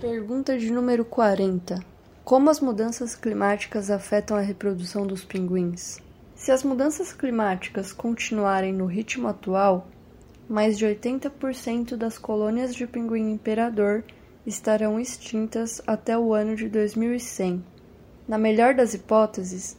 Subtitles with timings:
[0.00, 1.78] Pergunta de número 40.
[2.24, 6.00] Como as mudanças climáticas afetam a reprodução dos pinguins?
[6.34, 9.86] Se as mudanças climáticas continuarem no ritmo atual,
[10.48, 14.02] mais de 80% das colônias de pinguim imperador
[14.46, 17.62] estarão extintas até o ano de 2100.
[18.26, 19.76] Na melhor das hipóteses,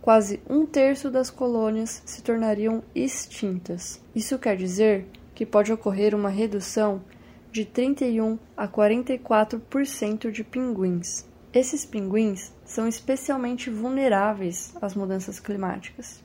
[0.00, 4.00] quase um terço das colônias se tornariam extintas.
[4.14, 5.04] Isso quer dizer
[5.34, 7.02] que pode ocorrer uma redução
[7.54, 11.24] de 31 a 44% de pinguins.
[11.52, 16.20] Esses pinguins são especialmente vulneráveis às mudanças climáticas,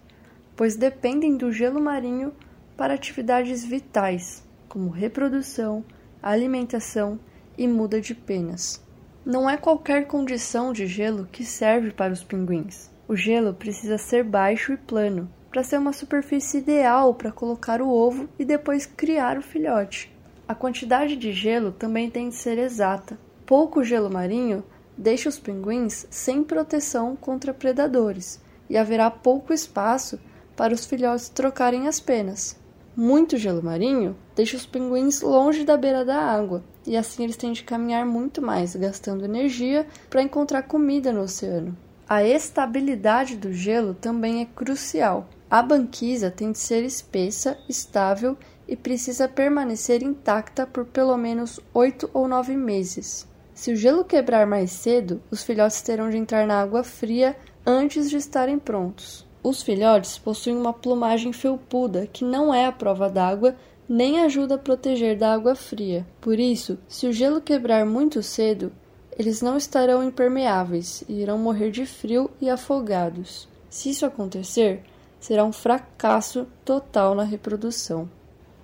[0.56, 2.34] pois dependem do gelo marinho
[2.76, 5.86] para atividades vitais, como reprodução,
[6.20, 7.20] alimentação
[7.56, 8.84] e muda de penas.
[9.24, 12.90] Não é qualquer condição de gelo que serve para os pinguins.
[13.08, 17.90] O gelo precisa ser baixo e plano, para ser uma superfície ideal para colocar o
[17.90, 20.12] ovo e depois criar o filhote.
[20.50, 23.20] A quantidade de gelo também tem de ser exata.
[23.46, 24.64] Pouco gelo marinho
[24.98, 30.20] deixa os pinguins sem proteção contra predadores e haverá pouco espaço
[30.58, 32.58] para os filhotes trocarem as penas.
[32.96, 37.52] Muito gelo marinho deixa os pinguins longe da beira da água e assim eles têm
[37.52, 41.78] de caminhar muito mais, gastando energia para encontrar comida no oceano.
[42.08, 45.30] A estabilidade do gelo também é crucial.
[45.48, 48.36] A banquisa tem de ser espessa, estável
[48.70, 53.28] e precisa permanecer intacta por pelo menos 8 ou 9 meses.
[53.52, 58.12] Se o gelo quebrar mais cedo, os filhotes terão de entrar na água fria antes
[58.12, 59.28] de estarem prontos.
[59.42, 63.56] Os filhotes possuem uma plumagem felpuda que não é a prova d'água
[63.88, 66.06] nem ajuda a proteger da água fria.
[66.22, 68.72] Por isso, se o gelo quebrar muito cedo,
[69.18, 73.50] eles não estarão impermeáveis e irão morrer de frio e afogados.
[73.68, 74.84] Se isso acontecer,
[75.20, 78.08] será um fracasso total na reprodução.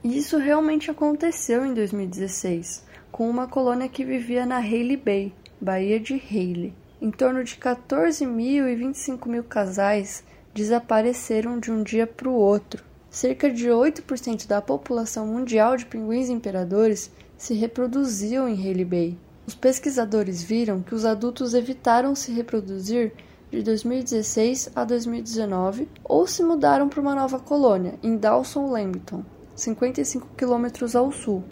[0.05, 5.99] E isso realmente aconteceu em 2016, com uma colônia que vivia na Haley Bay, Baía
[5.99, 6.75] de Haley.
[7.01, 10.23] Em torno de 14 mil e 25 mil casais
[10.53, 12.83] desapareceram de um dia para o outro.
[13.09, 19.17] Cerca de 8% da população mundial de pinguins imperadores se reproduziam em Haley Bay.
[19.47, 23.11] Os pesquisadores viram que os adultos evitaram se reproduzir
[23.49, 29.23] de 2016 a 2019 ou se mudaram para uma nova colônia, em Dawson Lambton,
[29.55, 31.43] 55 quilômetros ao sul,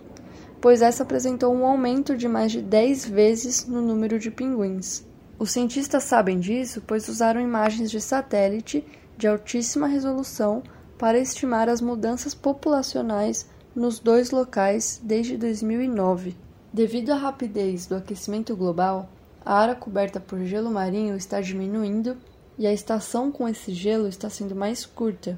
[0.59, 5.05] pois essa apresentou um aumento de mais de 10 vezes no número de pinguins.
[5.39, 8.85] Os cientistas sabem disso pois usaram imagens de satélite
[9.17, 10.63] de altíssima resolução
[10.97, 16.35] para estimar as mudanças populacionais nos dois locais desde 2009.
[16.71, 19.09] Devido à rapidez do aquecimento global,
[19.45, 22.17] a área coberta por gelo marinho está diminuindo
[22.57, 25.37] e a estação com esse gelo está sendo mais curta,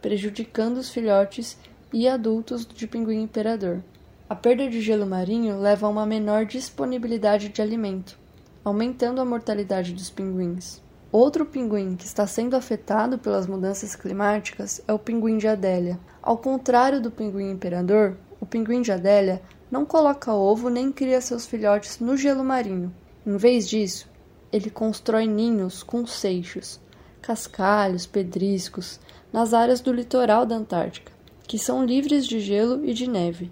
[0.00, 1.56] prejudicando os filhotes
[1.92, 3.82] e adultos de pinguim imperador.
[4.28, 8.18] A perda de gelo marinho leva a uma menor disponibilidade de alimento,
[8.64, 10.82] aumentando a mortalidade dos pinguins.
[11.12, 15.98] Outro pinguim que está sendo afetado pelas mudanças climáticas é o pinguim de Adélia.
[16.20, 21.46] Ao contrário do pinguim imperador, o pinguim de Adélia não coloca ovo nem cria seus
[21.46, 22.92] filhotes no gelo marinho.
[23.24, 24.08] Em vez disso,
[24.52, 26.80] ele constrói ninhos com seixos,
[27.22, 29.00] cascalhos, pedriscos,
[29.32, 31.12] nas áreas do litoral da Antártica,
[31.46, 33.50] que são livres de gelo e de neve.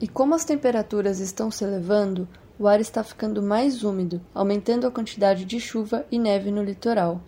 [0.00, 2.28] E como as temperaturas estão se elevando,
[2.58, 7.20] o ar está ficando mais úmido, aumentando a quantidade de chuva e neve no litoral.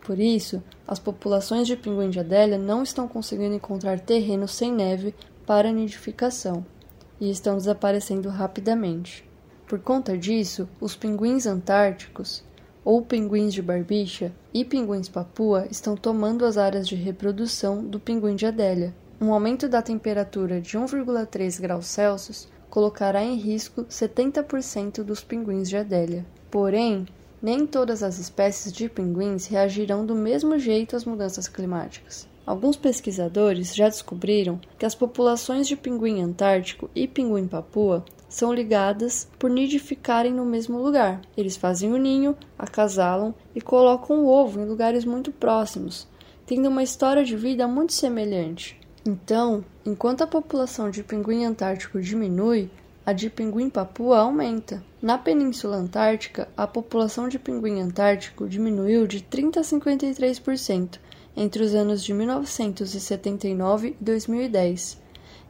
[0.00, 5.14] Por isso, as populações de pinguim de Adélia não estão conseguindo encontrar terreno sem neve
[5.44, 6.64] para nidificação
[7.20, 9.28] e estão desaparecendo rapidamente.
[9.66, 12.44] Por conta disso, os pinguins antárticos,
[12.84, 18.36] ou pinguins de barbicha, e pinguins papua estão tomando as áreas de reprodução do pinguim
[18.36, 18.94] de Adélia.
[19.18, 25.76] Um aumento da temperatura de 1,3 graus Celsius colocará em risco 70% dos pinguins de
[25.78, 26.26] Adélia.
[26.50, 27.06] Porém,
[27.40, 32.28] nem todas as espécies de pinguins reagirão do mesmo jeito às mudanças climáticas.
[32.44, 39.26] Alguns pesquisadores já descobriram que as populações de pinguim antártico e pinguim papua são ligadas
[39.38, 41.22] por nidificarem no mesmo lugar.
[41.34, 46.06] Eles fazem o ninho, acasalam e colocam o ovo em lugares muito próximos,
[46.44, 48.78] tendo uma história de vida muito semelhante.
[49.06, 52.68] Então, enquanto a população de pinguim antártico diminui,
[53.04, 54.82] a de pinguim papua aumenta.
[55.00, 60.98] Na Península Antártica, a população de pinguim antártico diminuiu de 30 a 53%
[61.36, 65.00] entre os anos de 1979 e 2010,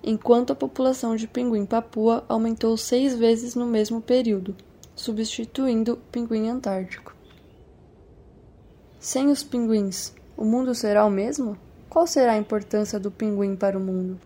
[0.04, 4.54] enquanto a população de pinguim papua aumentou seis vezes no mesmo período,
[4.94, 7.16] substituindo o pinguim antártico.
[9.00, 11.56] Sem os pinguins, o mundo será o mesmo?
[11.88, 14.20] Qual será a importância do pinguim para o mundo?